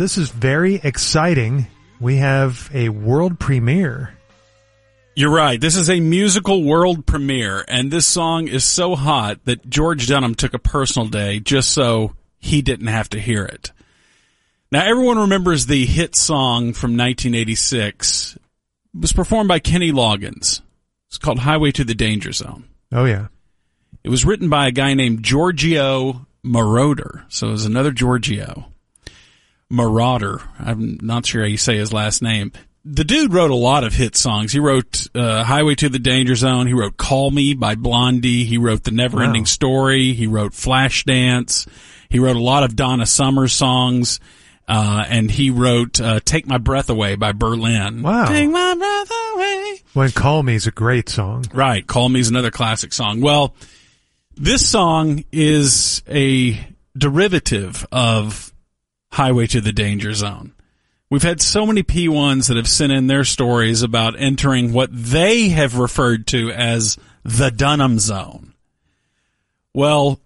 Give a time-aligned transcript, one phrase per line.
[0.00, 1.66] this is very exciting.
[2.00, 4.14] We have a world premiere.
[5.14, 5.60] You're right.
[5.60, 10.34] This is a musical world premiere, and this song is so hot that George Dunham
[10.34, 13.72] took a personal day just so he didn't have to hear it.
[14.72, 18.36] Now, everyone remembers the hit song from 1986.
[18.94, 20.62] It was performed by Kenny Loggins.
[21.08, 22.64] It's called Highway to the Danger Zone.
[22.90, 23.26] Oh, yeah.
[24.02, 27.24] It was written by a guy named Giorgio Moroder.
[27.28, 28.70] So it was another Giorgio.
[29.70, 30.42] Marauder.
[30.58, 32.52] I'm not sure how you say his last name.
[32.84, 34.52] The dude wrote a lot of hit songs.
[34.52, 36.66] He wrote uh, Highway to the Danger Zone.
[36.66, 38.44] He wrote Call Me by Blondie.
[38.44, 39.46] He wrote The Never Ending Wow.
[39.46, 40.12] Story.
[40.14, 41.68] He wrote Flashdance.
[42.08, 44.18] He wrote a lot of Donna Summer songs.
[44.66, 48.02] Uh, and he wrote uh, Take My Breath Away by Berlin.
[48.02, 48.26] Wow.
[48.26, 49.82] Take my breath away.
[49.94, 51.44] When Call Me is a great song.
[51.52, 51.86] Right.
[51.86, 53.20] Call Me is another classic song.
[53.20, 53.54] Well,
[54.36, 56.58] this song is a
[56.96, 58.54] derivative of
[59.12, 60.52] Highway to the Danger Zone.
[61.10, 65.48] We've had so many P1s that have sent in their stories about entering what they
[65.48, 68.54] have referred to as the Dunham Zone.
[69.74, 70.20] Well,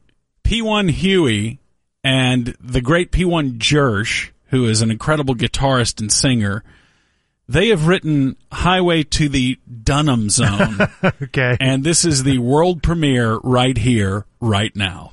[0.45, 1.59] P1 Huey
[2.03, 6.63] and the great P1 Jersh, who is an incredible guitarist and singer,
[7.49, 10.79] they have written Highway to the Dunham Zone.
[11.23, 11.57] Okay.
[11.61, 15.13] and this is the world premiere right here, right now.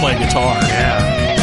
[0.00, 0.56] play guitar.
[0.62, 1.36] yeah.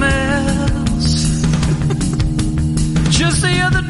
[3.10, 3.89] Just the other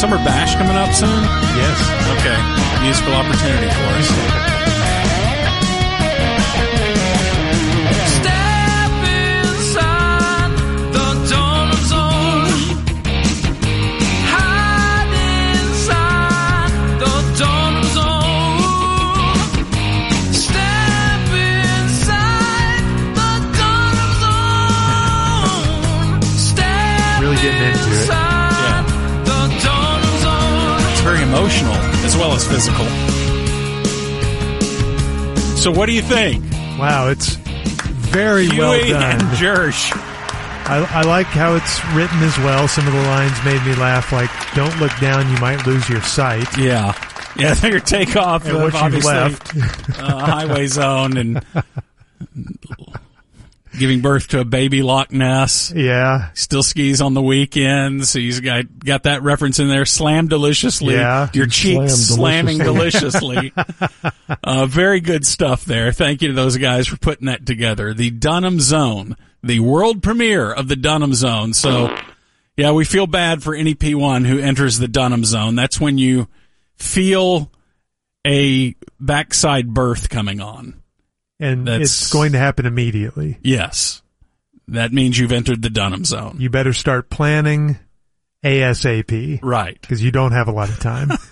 [0.00, 1.10] Summer Bash coming up soon?
[1.60, 1.76] Yes.
[2.16, 2.38] Okay.
[2.82, 4.08] Musical opportunity for us.
[8.16, 10.56] Step inside
[10.94, 12.80] the Dunham Zone.
[14.32, 15.12] Hide
[15.60, 18.64] inside the Dunham Zone.
[20.32, 22.84] Step inside
[23.18, 24.12] the Dunham
[25.92, 26.24] Zone.
[26.38, 28.39] Step Really getting into it.
[31.00, 31.72] It's very emotional
[32.04, 32.84] as well as physical.
[35.56, 36.44] So what do you think?
[36.78, 39.02] Wow, it's very well done.
[39.12, 39.92] and Jersh.
[40.68, 42.68] I, I like how it's written as well.
[42.68, 46.02] Some of the lines made me laugh, like "Don't look down, you might lose your
[46.02, 46.92] sight." Yeah.
[47.34, 49.56] Yeah, their takeoff And what you've left.
[49.98, 51.42] uh, highway zone and
[53.80, 55.72] giving birth to a baby Loch Ness.
[55.74, 56.30] Yeah.
[56.34, 58.12] Still skis on the weekends.
[58.12, 59.84] He's got got that reference in there.
[59.84, 60.94] Slam deliciously.
[60.94, 61.30] Yeah.
[61.32, 63.52] Your cheeks Slam slamming deliciously.
[64.44, 65.90] uh, very good stuff there.
[65.90, 67.92] Thank you to those guys for putting that together.
[67.94, 71.54] The Dunham Zone, the world premiere of the Dunham Zone.
[71.54, 71.96] So,
[72.56, 75.56] yeah, we feel bad for any P1 who enters the Dunham Zone.
[75.56, 76.28] That's when you
[76.76, 77.50] feel
[78.26, 80.79] a backside birth coming on.
[81.40, 83.38] And That's- it's going to happen immediately.
[83.42, 84.02] Yes.
[84.68, 86.36] That means you've entered the Dunham Zone.
[86.38, 87.78] You better start planning
[88.44, 89.78] ASAP Right.
[89.80, 91.10] because you don't have a lot of time.